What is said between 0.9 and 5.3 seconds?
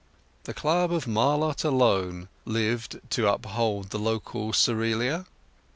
of Marlott alone lived to uphold the local Cerealia.